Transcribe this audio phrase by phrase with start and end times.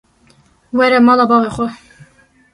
[0.77, 1.67] Were mala bavê xwe.